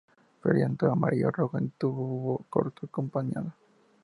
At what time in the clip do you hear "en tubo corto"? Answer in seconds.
1.59-2.87